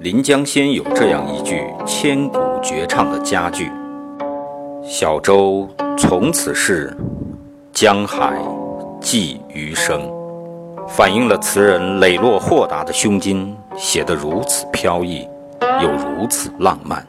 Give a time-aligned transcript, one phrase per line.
[0.00, 3.70] 临江仙》有这样一句千古绝唱的佳句
[4.84, 6.94] ：“小舟从此逝，
[7.72, 8.36] 江海
[9.00, 10.02] 寄余生。”
[10.88, 15.26] 反映了词人磊落豁达的胸襟，写得如此飘逸，
[15.80, 17.00] 又如此浪漫。《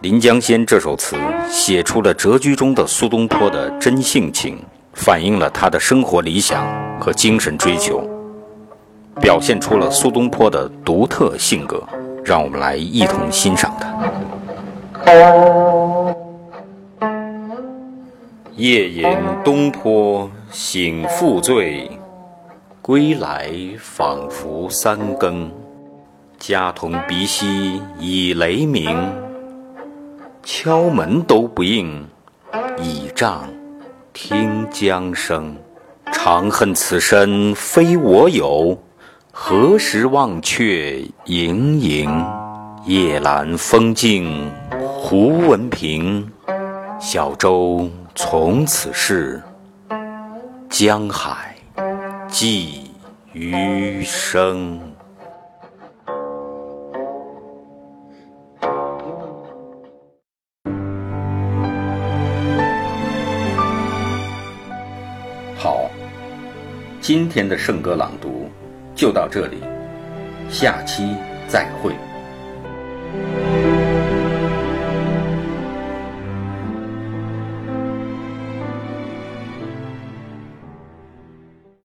[0.00, 1.16] 临江仙》这首词
[1.50, 4.58] 写出了谪居中的苏东坡的真性情，
[4.92, 6.64] 反映了他的生活理想
[7.00, 8.08] 和精神追求。
[9.20, 11.82] 表现出了苏东坡的独特性格，
[12.24, 13.88] 让我们来一同欣赏它。
[18.56, 19.06] 夜饮
[19.44, 21.90] 东坡醒复醉，
[22.82, 25.50] 归来仿佛三更。
[26.38, 28.96] 家童鼻息已雷鸣，
[30.42, 32.06] 敲门都不应，
[32.80, 33.48] 倚杖
[34.12, 35.56] 听江声。
[36.10, 38.76] 长恨此身非我有。
[39.40, 42.10] 何时忘却营营？
[42.84, 44.50] 夜阑风静
[44.80, 46.28] 胡文平。
[47.00, 49.40] 小舟从此逝，
[50.68, 51.54] 江海
[52.26, 52.90] 寄
[53.32, 54.78] 余生。
[65.56, 65.88] 好，
[67.00, 68.50] 今天的圣歌朗读。
[68.98, 69.58] 就到这里，
[70.50, 71.14] 下期
[71.46, 71.94] 再会。